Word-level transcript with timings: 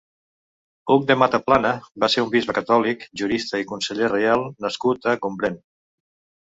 Hug 0.93 1.03
de 1.11 1.17
Mataplana 1.23 1.75
va 2.05 2.09
ser 2.15 2.25
un 2.27 2.33
bisbe 2.37 2.57
catòlic, 2.61 3.07
jurista 3.23 3.63
i 3.65 3.71
conseller 3.75 4.13
reial 4.17 4.49
nascut 4.69 5.11
a 5.15 5.19
Gombrèn. 5.25 5.65